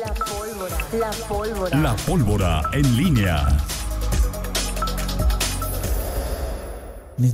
[0.00, 0.76] La pólvora.
[0.98, 1.78] La pólvora.
[1.78, 3.46] La pólvora en línea.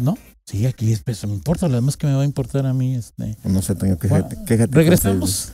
[0.00, 0.18] ¿No?
[0.44, 2.96] Sí, aquí es, pues, me importa, lo demás que me va a importar a mí.
[2.96, 3.36] Este.
[3.44, 4.36] No sé, Toño, quéjate.
[4.46, 5.52] quéjate Regresamos.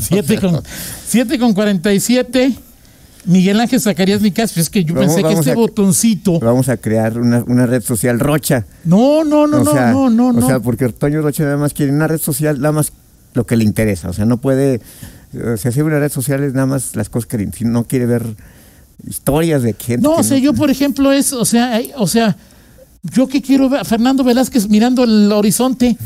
[0.00, 0.62] 7 con,
[1.06, 2.54] siete con 47.
[3.26, 6.40] Miguel Ángel Zacarías Nicasio, es que yo Vamos- pensé que este a- botoncito.
[6.40, 8.66] Vamos a crear una, una red social rocha.
[8.84, 10.44] No, no, no, o sea, no, no, no.
[10.44, 12.92] O sea, porque Toño Rocha nada más quiere una red social, nada más
[13.32, 14.08] lo que le interesa.
[14.10, 14.80] O sea, no puede.
[15.52, 18.24] O sea, hacer una red social es nada más las cosas que no quiere ver
[19.06, 20.02] historias de gente.
[20.02, 22.36] No, o sea, yo por ejemplo es, o sea, hay- o sea,
[23.02, 25.96] yo que quiero ver a Fernando Velázquez mirando el horizonte,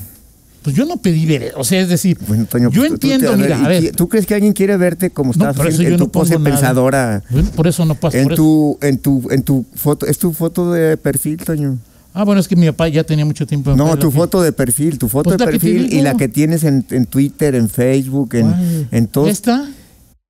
[0.62, 3.58] pues yo no pedí ver, o sea, es decir, Bueno, Toño, yo pues, entiendo, mira,
[3.60, 5.90] ¿y a ver, ¿Tú crees que alguien quiere verte como No, estás por eso haciendo
[5.90, 6.44] yo en tu no pose nada.
[6.50, 7.22] pensadora?
[7.54, 8.18] por eso no pasa.
[8.18, 11.78] En por eso- tu, en tu, en tu foto, es tu foto de perfil, Toño.
[12.14, 13.76] Ah, bueno, es que mi papá ya tenía mucho tiempo.
[13.76, 16.28] No, tu que- foto de perfil, tu foto Pues de que perfil y la que
[16.28, 19.68] tienes en, en Twitter, en Facebook, en, en todos, ¿Esta?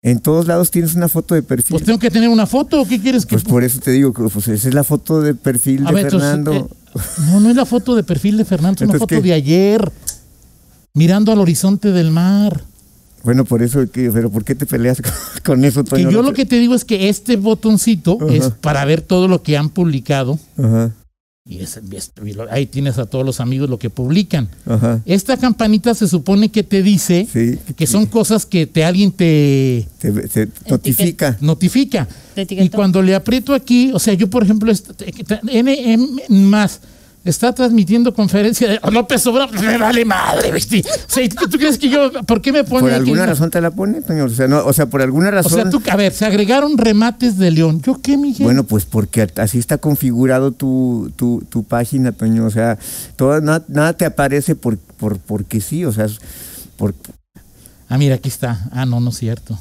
[0.02, 1.70] en todos lados tienes una foto de perfil.
[1.74, 4.12] Pues tengo que tener una foto, ¿o ¿qué quieres que Pues por eso te digo,
[4.12, 6.52] que, pues esa es la foto de perfil A de ver, entonces, Fernando.
[6.52, 9.20] eh, no, no es la foto de perfil de Fernando, es una foto ¿qué?
[9.22, 9.90] de ayer,
[10.94, 12.62] mirando al horizonte del mar.
[13.24, 15.00] Bueno, por eso, que, pero ¿por qué te peleas
[15.44, 16.10] con, eso, Que Toño?
[16.10, 19.56] yo lo que te digo es que este botoncito es para ver todo lo que
[19.56, 20.38] han publicado.
[20.56, 20.92] Ajá,
[21.50, 21.80] Y, es-
[22.50, 24.50] ahí tienes a todos los amigos lo que publican.
[24.66, 27.58] ajá, Esta campanita se supone que te dice sí.
[27.74, 31.38] que son cosas que te alguien te Te, te notifica.
[31.40, 32.06] notifica.
[32.34, 34.90] Te Y cuando le aprieto aquí, o sea, yo por ejemplo, est-
[35.50, 36.80] NM más
[37.30, 40.80] está transmitiendo conferencia de López Obrador, me vale madre, ¿viste?
[40.80, 42.98] O sea, ¿tú tú crees que yo, por qué me pone ¿Por aquí?
[43.00, 44.24] alguna razón te la pone, Toño?
[44.24, 45.52] O sea, no, o sea, por alguna O razón.
[45.52, 47.82] sea, tú, a ver, se agregaron remates de León.
[47.82, 48.44] ¿Yo qué, Miguel?
[48.44, 52.46] Bueno, pues porque así está configurado tu, tu, tu página, Toño.
[52.46, 52.78] O sea,
[53.16, 56.06] todo, nada, nada te aparece por, por, porque sí, o sea,
[56.76, 56.94] por,
[57.88, 58.68] Ah, mira, aquí está.
[58.72, 59.58] Ah, no, no es cierto.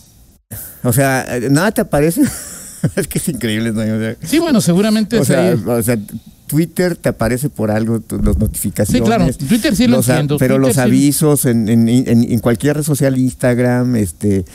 [0.83, 2.21] o sea, eh, nada te aparece.
[2.95, 3.95] es que es increíble, Toño.
[3.95, 5.97] O sea, Sí, bueno, seguramente o sea, o sea,
[6.47, 9.01] Twitter te aparece por algo, tu- las notificaciones.
[9.01, 10.37] Sí, claro, Twitter sí lo los entiendo.
[10.37, 14.45] Pero Twitter los sí- avisos en, en, en, en cualquier red social, Instagram, este.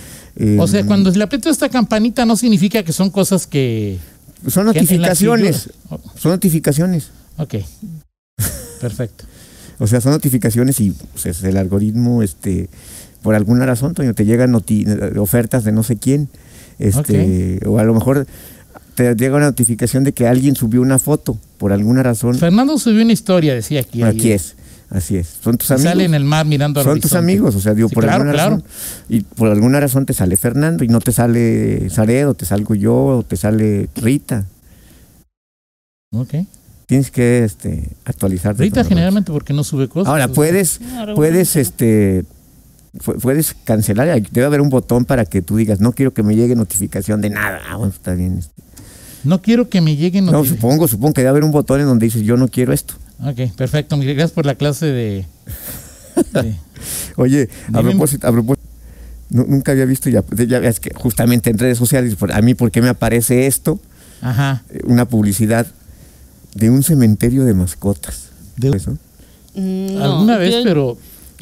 [0.58, 3.98] O sea, em, cuando le aprieto esta campanita no significa que son cosas que...
[4.48, 5.70] Son que notificaciones.
[6.16, 7.10] Son notificaciones.
[7.36, 7.54] Ok.
[8.80, 9.24] Perfecto.
[9.78, 12.68] O sea, son notificaciones y pues, es el algoritmo, este,
[13.20, 14.54] por alguna razón, Toño, te llegan
[15.18, 16.28] ofertas de no sé quién.
[16.78, 18.28] Este, o a lo mejor
[18.94, 22.34] te llega una notificación de que alguien subió una foto, por alguna razón.
[22.36, 24.02] Fernando subió una historia, decía aquí.
[24.02, 24.36] Aquí ayer.
[24.36, 24.56] es,
[24.90, 25.38] así es.
[25.42, 25.90] Son tus amigos.
[25.90, 28.22] Sale en el mar mirando al son tus amigos, o sea, digo, Sí, por claro,
[28.22, 28.56] alguna claro.
[28.56, 28.64] razón.
[29.08, 32.94] Y por alguna razón te sale Fernando y no te sale Saredo, te salgo yo,
[32.94, 34.46] o te sale Rita.
[36.14, 36.34] Ok.
[36.86, 38.62] Tienes que este, actualizarte.
[38.62, 40.10] Rita generalmente porque no sube cosas.
[40.10, 40.78] Ahora puedes,
[41.14, 42.24] puedes este
[42.98, 46.36] pu- puedes cancelar debe haber un botón para que tú digas no quiero que me
[46.36, 48.52] llegue notificación de nada ah, bueno, está bien este.
[49.24, 52.06] No quiero que me lleguen no supongo supongo que debe haber un botón en donde
[52.06, 52.94] dices yo no quiero esto
[53.24, 53.96] Ok, perfecto.
[53.96, 55.26] Miguel, Gracias por la clase de...
[56.32, 56.56] de-
[57.16, 57.90] oye a Dime.
[57.90, 58.66] propósito a propósito
[59.30, 62.54] nu- nunca había visto ya, ya ves que justamente en redes sociales por- a mí
[62.54, 63.80] por qué me aparece esto
[64.20, 64.62] Ajá.
[64.70, 65.66] Eh, una publicidad
[66.54, 68.92] de un cementerio de mascotas De- Eso.
[69.54, 70.98] Mm, no, Alguna vez, yo pero...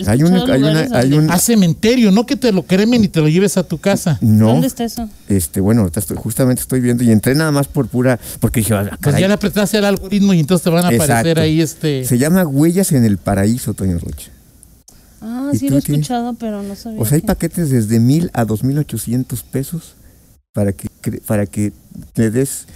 [0.06, 3.20] Hay una- hay una- hay un- A cementerio, no que te lo cremen y te
[3.20, 4.18] lo lleves a tu casa.
[4.20, 5.08] no ¿Dónde está eso?
[5.28, 8.98] este bueno estoy- justamente estoy viendo y entré nada más por pura porque dije ah,
[9.00, 12.04] Pues ya le apretaste el algoritmo y entonces te van a aparecer ahí este...
[12.04, 14.30] Se llama Huellas en el Paraíso, Toño Rocha.
[15.22, 16.02] Ah, ¿Y sí lo he tienes?
[16.06, 17.00] escuchado, pero no sabía.
[17.00, 19.94] O sea, hay que- paquetes desde mil a dos mil ochocientos pesos
[20.52, 20.88] para que
[21.26, 21.72] para que
[22.16, 22.66] le des.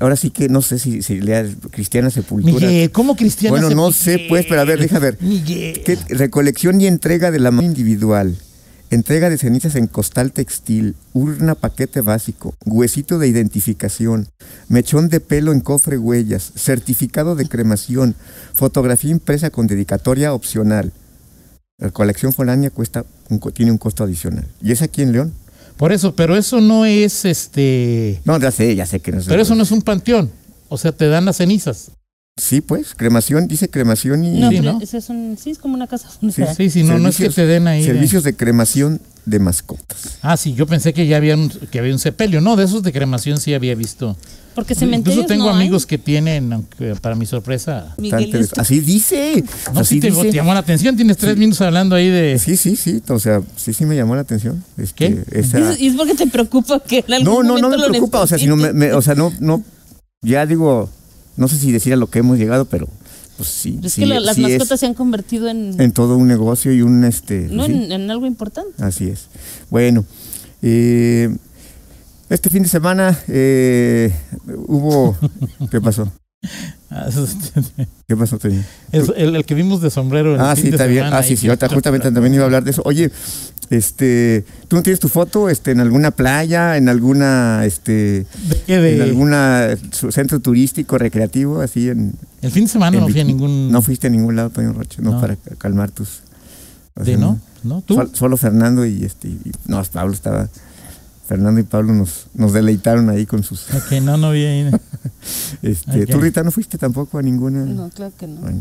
[0.00, 2.66] Ahora sí que no sé si, si leas Cristiana Sepultura.
[2.66, 3.50] Miguel, ¿cómo cristiana?
[3.58, 5.16] Bueno, no sé, pues, pero a ver, deja ver.
[5.20, 5.82] Miguel.
[5.84, 8.36] ¿Qué- recolección y entrega de la mano individual.
[8.90, 14.28] Entrega de cenizas en costal textil, urna paquete básico, huesito de identificación,
[14.68, 18.14] mechón de pelo en cofre huellas, certificado de cremación,
[18.54, 20.92] fotografía impresa con dedicatoria opcional.
[21.78, 23.04] La colección foránea cuesta
[23.54, 24.46] tiene un costo adicional.
[24.62, 25.32] ¿Y es aquí en León?
[25.76, 28.20] Por eso, pero eso no es este...
[28.24, 29.26] No, ya sé, ya sé que no es.
[29.26, 30.30] Pero eso no es un panteón.
[30.68, 31.90] O sea, te dan las cenizas.
[32.38, 34.78] Sí, pues, cremación, dice cremación y No, Sí, ¿no?
[34.82, 36.54] ese es un, sí, es como una casa Sí, funeraria.
[36.54, 37.80] Sí, sí, no, no es que Servicios- te den ahí.
[37.80, 40.18] de- servicios de cremación de mascotas.
[40.20, 42.42] Ah, sí, yo pensé que ya había un, que había un sepelio.
[42.42, 44.16] No, de esos de cremación sí había visto.
[44.54, 45.62] Porque cementerios Incluso tengo no hay.
[45.62, 47.94] amigos que tienen, aunque para mi sorpresa.
[47.98, 49.42] Miguel, Así dice.
[49.72, 50.22] No, así sí te, dice.
[50.24, 50.94] te llamó la atención.
[50.94, 52.38] Tienes tres minutos hablando ahí de.
[52.38, 53.02] Sí, sí, sí.
[53.08, 54.62] O sea, sí, sí me llamó la atención.
[54.78, 55.24] Es ¿Qué?
[55.30, 58.20] que esa- Y es porque te preocupa que en algún No, no, no me preocupa.
[58.20, 59.62] O sea, sino me, me- o sea, no, no.
[60.22, 60.88] Ya digo,
[61.36, 62.88] no sé si decir a lo que hemos llegado, pero
[63.36, 63.78] pues sí.
[63.82, 66.26] Es sí, que la- las sí es mascotas se han convertido en, en todo un
[66.28, 67.48] negocio y un este.
[67.50, 68.82] no, sí, en, en algo importante.
[68.82, 69.28] Así es.
[69.70, 70.04] Bueno,
[70.62, 71.34] eh,
[72.30, 74.12] este fin de semana eh,
[74.66, 75.16] hubo.
[75.70, 76.10] ¿Qué pasó?
[76.90, 77.08] Ah,
[78.08, 78.62] ¿Qué pasó, Toño?
[78.92, 80.34] el, el que vimos de sombrero.
[80.34, 81.04] el Ah, fin sí, de está bien.
[81.12, 81.48] Ah, sí, sí.
[81.48, 82.82] Ahorita justamente también iba a hablar de eso.
[82.84, 83.10] Oye,
[83.70, 87.92] este, ¿tú no tienes tu foto este, en alguna playa, en alguna, este,
[88.48, 88.78] ¿De qué?
[88.78, 92.14] De- en alguna centro turístico, recreativo, así en.
[92.42, 93.72] El fin de semana en no fui a ningún.
[93.72, 95.20] No fuiste a ningún lado, Toño Rocha, no, No.
[95.20, 96.20] para calmar tus.
[96.94, 97.40] o de, ¿no?
[97.64, 97.82] ¿No?
[97.82, 97.94] ¿Tú?
[97.94, 99.26] Sol- solo Fernando y este.
[99.28, 100.48] y- no, Pablo estaba.
[101.26, 103.62] Fernando y Pablo nos, nos deleitaron ahí con sus.
[103.74, 104.70] Ok, no, no vi ahí.
[105.62, 106.10] Este, Ok.
[106.10, 107.64] ¿Tú, Rita, no fuiste tampoco a ninguna?
[107.64, 108.40] No, claro que no.
[108.42, 108.60] Bueno,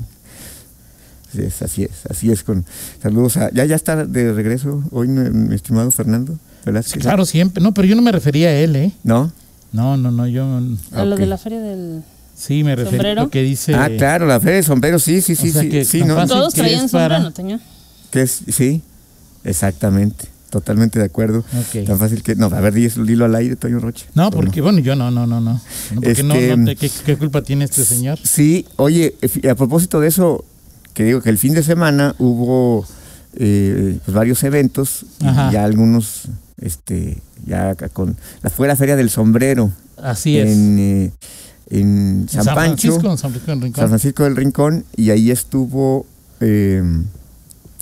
[1.30, 2.66] así es, así es, así es con
[3.04, 7.02] saludos a, ya ya está de regreso hoy mi, estimado Fernando Velázquez.
[7.04, 7.62] Claro, siempre.
[7.62, 8.92] No, pero yo no me refería a él, ¿eh?
[9.04, 9.32] ¿No?
[9.74, 10.46] No, no, no, yo
[10.94, 11.20] A lo Ok.
[11.20, 12.02] de la feria del...
[12.36, 13.22] sí me refería a ¿Sombrero?
[13.24, 13.76] lo que dice.
[13.76, 16.26] ah, claro, la feria de sombreros, sí, sí, sí, sea sí, que sí, ¿no?
[16.26, 17.60] Todos traían para- sombrero.
[18.12, 18.82] Que es, sí,
[19.44, 21.40] exactamente, totalmente de acuerdo.
[21.40, 21.86] Ok.
[21.86, 24.06] Tan fácil que, no, a ver, dilo, dilo al aire, Toño Roche.
[24.14, 25.54] No, ¿O porque, bueno, yo no, no, no, no.
[25.54, 25.62] No,
[25.96, 28.18] porque no, Este, no, ¿qué, qué culpa tiene este señor?
[28.24, 30.46] Sí, oye, eh, a propósito de eso,
[30.94, 32.86] que digo que el fin de semana hubo
[33.36, 36.30] eh, pues varios eventos y ya algunos,
[36.62, 40.50] este, ya con la fue la feria del sombrero Así es.
[40.50, 41.12] en, eh,
[41.70, 43.82] en San, Pancho, Francisco, San Francisco del Rincón.
[43.82, 46.06] San Francisco del Rincón, y ahí estuvo
[46.40, 46.82] eh,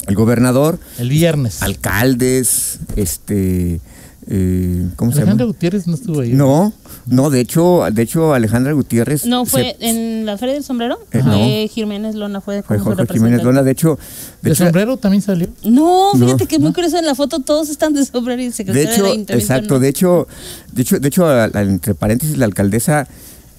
[0.08, 1.62] el gobernador, el viernes.
[1.62, 3.80] alcaldes, este,
[4.28, 5.54] eh, ¿cómo se Alejandro llama?
[5.54, 6.32] Gutiérrez no estuvo ahí.
[6.34, 6.74] No,
[7.08, 10.98] no, de hecho, de hecho Alejandra Gutiérrez No, se- fue en la feria del sombrero.
[11.12, 13.44] Eh, Fue Jiménez Lona, fue fue Jorge Jiménez.
[13.44, 13.98] Lona, de hecho,
[14.42, 15.48] de ¿De hecho, sombrero también salió?
[15.64, 16.74] No, No, fíjate que es muy ¿no?
[16.76, 19.34] curioso en la foto todos están de sombrero y el De secretario hecho, del ayuntamiento
[19.34, 19.80] exacto, no.
[19.82, 20.28] de hecho,
[20.72, 23.08] de hecho, de hecho, a- a- entre paréntesis, la alcaldesa,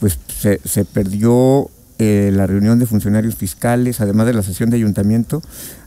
[0.01, 4.77] pues se, se perdió eh, la reunión de funcionarios fiscales, además de la sesión de
[4.77, 5.43] ayuntamiento,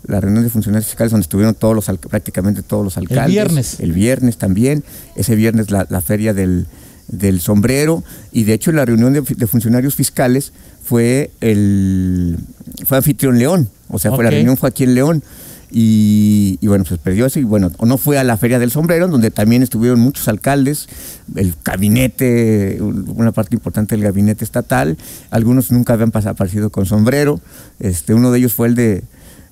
[0.05, 3.27] la reunión de funcionarios fiscales donde estuvieron todos los prácticamente todos los alcaldes.
[3.27, 3.79] viernes.
[3.79, 4.83] El viernes también,
[5.15, 6.65] ese viernes la, la feria del,
[7.07, 12.37] del sombrero, y de hecho la reunión de, de funcionarios fiscales fue el
[12.85, 15.23] fue anfitrión León, o sea, fue la reunión fue aquí en León.
[15.69, 19.31] Y, bueno, pues perdió eso y bueno, no fue a la Feria del Sombrero, donde
[19.31, 20.87] también estuvieron muchos alcaldes,
[21.35, 24.97] el gabinete, una parte importante del gabinete estatal,
[25.29, 27.41] algunos nunca habían aparecido con sombrero,
[27.79, 29.03] este, uno de ellos fue el de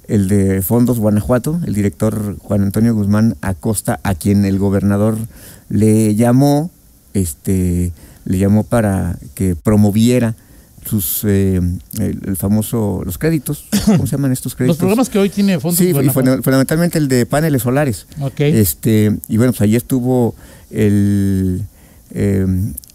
[0.07, 5.17] el de Fondos Guanajuato, el director Juan Antonio Guzmán Acosta, a quien el gobernador
[5.69, 6.69] le llamó,
[7.13, 7.91] este,
[8.25, 10.35] le llamó para que promoviera
[10.87, 11.55] sus eh,
[11.99, 14.75] el, el famoso los créditos, ¿cómo se llaman estos créditos?
[14.75, 16.29] Los programas que hoy tiene Fondos Sí, y Guanajuato.
[16.31, 18.05] funda- fundamentalmente el de paneles solares.
[18.59, 20.35] Este, y bueno, pues ahí estuvo
[20.69, 21.63] el,
[22.11, 22.45] eh,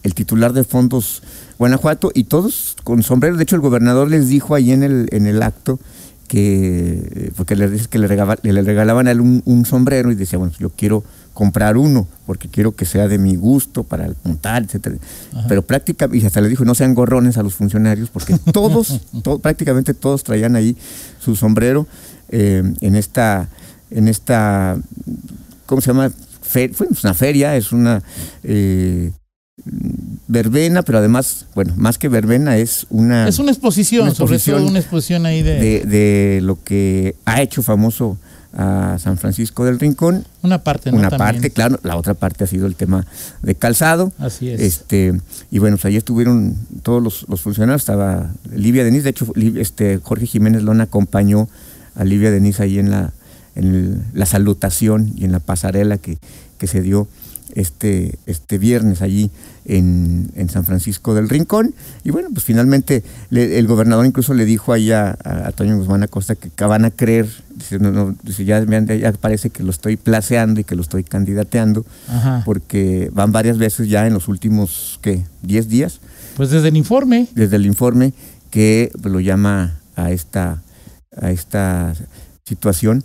[0.03, 1.21] el titular de Fondos
[1.57, 3.35] Guanajuato y todos con sombrero.
[3.37, 5.79] De hecho, el gobernador les dijo ahí en el, en el acto
[6.27, 10.11] que, eh, porque le dice que le, regaba- le regalaban a él un, un sombrero
[10.11, 14.09] y decía, bueno, yo quiero comprar uno porque quiero que sea de mi gusto para
[14.23, 14.97] montar, etcétera.
[15.47, 19.39] Pero prácticamente, y hasta le dijo, no sean gorrones a los funcionarios porque todos, to-
[19.39, 20.75] prácticamente todos traían ahí
[21.19, 21.87] su sombrero
[22.29, 23.49] eh, en esta,
[23.89, 24.77] en esta,
[25.65, 26.11] ¿cómo se llama?
[26.41, 28.03] Fe- fue una feria, es una
[28.43, 29.11] eh,
[30.27, 34.67] verbena, pero además, bueno, más que verbena es una es una exposición, una sobre todo
[34.67, 38.17] una exposición ahí de, de, de lo que ha hecho famoso
[38.53, 40.25] a San Francisco del Rincón.
[40.43, 40.97] una parte, ¿no?
[40.97, 41.33] Una También.
[41.35, 43.05] parte, claro, la otra parte ha sido el tema
[43.41, 44.11] de calzado.
[44.17, 44.59] Así es.
[44.59, 45.19] Este,
[45.51, 49.99] y bueno, pues ahí estuvieron todos los, los funcionarios, estaba Livia Denis, de hecho este,
[50.03, 51.47] Jorge Jiménez Lona acompañó
[51.95, 53.11] a Livia Denis ahí en la,
[53.55, 56.17] en el- la salutación y en la pasarela que,
[56.57, 57.07] que se dio
[57.55, 59.29] este, este viernes allí
[59.65, 61.73] en, en San Francisco del Rincón.
[62.03, 65.77] Y bueno, pues finalmente le- el gobernador incluso le dijo ahí a, a, a Toño
[65.77, 69.63] Guzmán Acosta que, que van a creer, dice, no, no, dice, ya, ya parece que
[69.63, 72.41] lo estoy placeando y que lo estoy candidateando Ajá.
[72.45, 75.23] porque van varias veces ya en los últimos, ¿qué?
[75.43, 75.99] 10 días,
[76.37, 78.13] Pues desde el informe, desde el informe,
[78.49, 80.61] que lo llama a esta,
[81.15, 81.93] a esta
[82.45, 83.03] situación,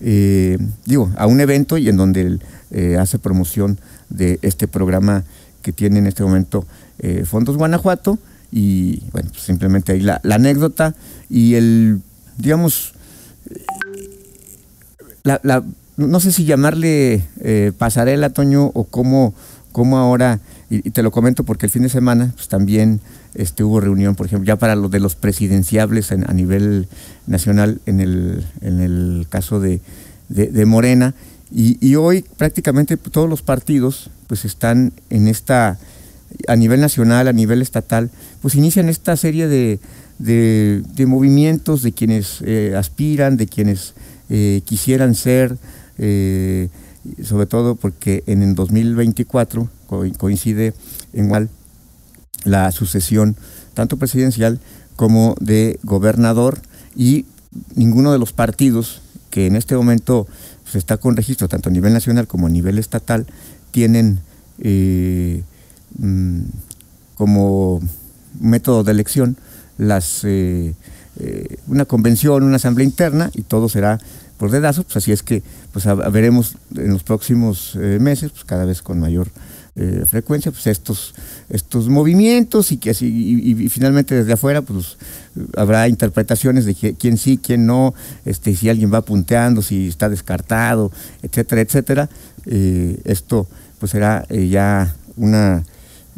[0.00, 2.40] eh, digo, a un evento y en donde él
[2.70, 3.78] eh, hace promoción
[4.10, 5.24] de este programa
[5.62, 6.66] que tiene en este momento
[6.98, 8.18] eh, Fondos Guanajuato.
[8.52, 10.94] Y bueno, pues simplemente ahí la, anécdota
[11.28, 12.00] y el,
[12.38, 12.92] digamos,
[15.24, 15.64] la, la-
[15.96, 19.34] no sé si llamarle eh, pasarela, Toño, o cómo,
[19.72, 20.40] cómo ahora,
[20.70, 23.00] y, te lo comento porque el fin de semana pues, también
[23.34, 26.88] este, hubo reunión, por ejemplo, ya para los de los presidenciables en- a nivel
[27.26, 29.80] nacional en el, en el caso de-
[30.28, 31.14] de Morena,
[31.54, 35.78] y, y hoy prácticamente todos los partidos pues están en esta
[36.48, 38.10] a nivel nacional, a nivel estatal,
[38.42, 39.78] pues inician esta serie de,
[40.18, 43.94] de, movimientos de quienes eh, aspiran, de quienes
[44.30, 45.56] eh, quisieran ser,
[45.98, 46.70] eh,
[47.22, 50.74] sobre todo porque en el 2024 co- coincide
[51.12, 51.48] en igual
[52.44, 53.36] la sucesión
[53.74, 54.58] tanto presidencial
[54.96, 56.60] como de gobernador
[56.96, 57.26] y
[57.76, 60.26] ninguno de los partidos que en este momento
[60.64, 63.26] se está con registro tanto a nivel nacional como a nivel estatal
[63.70, 64.20] tienen
[64.58, 65.42] eh,
[65.98, 66.40] mm,
[67.16, 67.80] como
[68.40, 69.36] método de elección
[69.78, 70.74] las eh,
[71.20, 74.00] eh, una convención, una asamblea interna y todo será
[74.36, 75.42] por dedazo, pues así es que
[75.72, 79.28] pues veremos en los próximos eh, meses, pues cada vez con mayor
[79.76, 81.14] eh, frecuencia, pues estos,
[81.48, 84.96] estos movimientos y que así, y, finalmente desde afuera, pues
[85.56, 87.92] habrá interpretaciones de quién sí, quién no,
[88.24, 92.08] este, si alguien va punteando, si está descartado, etcétera, etcétera.
[92.46, 95.64] Eh, esto pues será eh, ya una,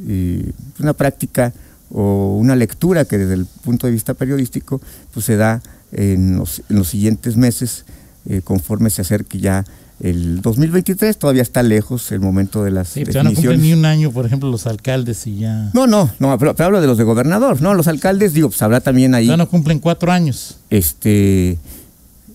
[0.07, 1.53] eh, una práctica
[1.91, 4.81] o una lectura que desde el punto de vista periodístico
[5.15, 7.85] pues se da en los siguientes meses
[8.29, 9.65] eh, conforme se acerque ya
[10.01, 13.63] el 2023 todavía está lejos el momento de las Sí, pues ya no definiciones.
[13.63, 15.71] ni un año, por ejemplo, los alcaldes y ya.
[15.73, 18.61] No, no, no, pero, pero hablo de los de gobernador, no, los alcaldes, digo, pues
[18.61, 20.59] habrá también ahí, Ya no cumplen cuatro años.
[20.69, 21.57] este,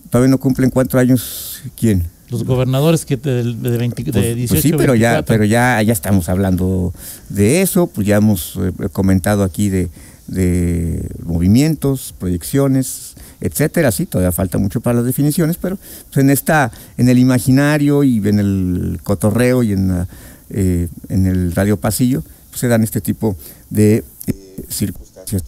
[0.09, 2.07] todavía no cumplen cuatro años, ¿quién?
[2.31, 5.25] Los gobernadores que de, de, 20 de Pues- 18 pues sí, pero ya, 24.
[5.33, 6.93] pero ya, ya estamos hablando
[7.29, 9.89] de eso, pues ya hemos eh, comentado aquí de,
[10.27, 13.91] de movimientos, proyecciones, etcétera.
[13.91, 18.17] Sí, todavía falta mucho para las definiciones, pero pues en esta, en el imaginario y
[18.27, 20.07] en el cotorreo y en,
[20.51, 23.35] eh, en el radio pasillo, pues se dan este tipo
[23.69, 25.43] de eh, circunstancias.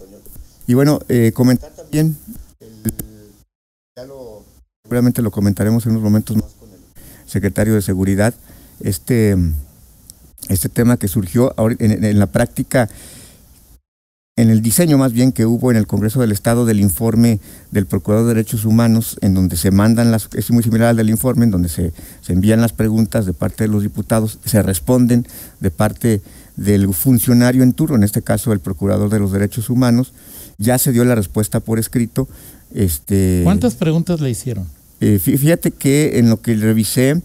[0.68, 2.16] Y bueno, eh, comentar también,
[2.60, 2.94] el-
[3.98, 4.44] ya lo,
[4.84, 6.80] seguramente lo comentaremos en unos momentos más con el
[7.30, 8.34] secretario de Seguridad,
[8.80, 9.36] este,
[10.50, 12.90] este tema que surgió ahora en la práctica,
[14.36, 17.40] en el diseño más bien que hubo en el Congreso del Estado del informe
[17.72, 21.12] del Procurador de Derechos Humanos, en donde se mandan las, es muy similar al del
[21.12, 25.28] informe, en donde se, se envían las preguntas de parte de los diputados, se responden
[25.60, 26.22] de parte
[26.56, 30.14] del funcionario en turno, en este caso el Procurador de los Derechos Humanos,
[30.58, 32.28] ya se dio la respuesta por escrito.
[32.74, 34.66] Este, ¿Cuántas preguntas le hicieron?
[35.00, 37.22] eh, fí- fíjate que en lo que revisé.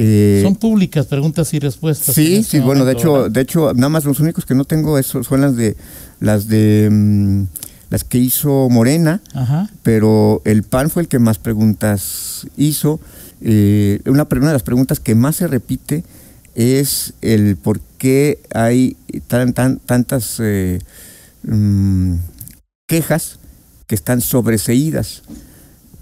[0.00, 2.14] Eh, Son públicas preguntas y respuestas.
[2.14, 3.30] sí, este sí, bueno, de hecho, ¿verdad?
[3.32, 5.76] de hecho, nada más los únicos que no tengo eso son las de
[6.20, 7.42] las de mm,
[7.90, 9.70] las que hizo Morena, Ajá.
[9.82, 13.00] pero el PAN fue el que más preguntas hizo.
[13.40, 16.04] Eh, una, una de las preguntas que más se repite
[16.54, 20.78] es el por qué hay tan, tan, tantas eh,
[21.42, 22.14] mm,
[22.86, 23.38] quejas
[23.88, 25.22] que están sobreseídas.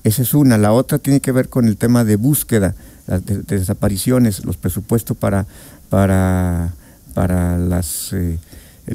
[0.05, 0.59] Esa es una.
[0.59, 2.75] La otra tiene que ver con el tema de búsqueda,
[3.07, 5.47] las de- de desapariciones, los presupuestos para,
[5.91, 6.73] para,
[7.15, 8.39] para las, eh,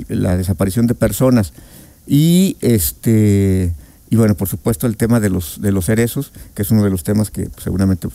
[0.09, 1.53] la desaparición de personas.
[2.07, 3.73] Y este
[4.09, 6.89] y bueno, por supuesto el tema de los de los cerezos, que es uno de
[6.89, 8.09] los temas que pues, seguramente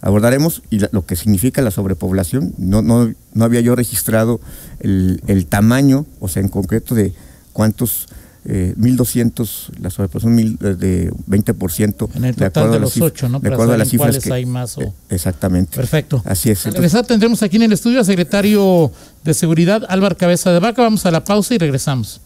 [0.00, 2.54] abordaremos, y lo que significa la sobrepoblación.
[2.56, 4.40] No, no, no había yo registrado
[4.80, 7.12] el, el tamaño, o sea, en concreto de
[7.52, 8.08] cuántos
[8.46, 12.08] eh, 1.200, la sobrepoblación mil- eh, de 20%.
[12.14, 13.38] En el de total acuerdo de los cif- ocho, ¿no?
[13.38, 14.32] De Para acuerdo a saber las cifras cuáles que...
[14.32, 15.76] hay más o- eh, Exactamente.
[15.76, 16.22] Perfecto.
[16.24, 16.66] Así es.
[16.66, 18.90] Al regresar tendremos aquí en el estudio al secretario
[19.24, 20.82] de Seguridad, Álvaro Cabeza de Vaca.
[20.82, 22.20] Vamos a la pausa y regresamos.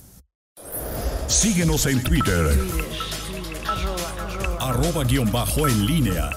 [1.29, 2.59] Síguenos en Twitter.
[4.61, 6.31] Arroba guion bajo en línea.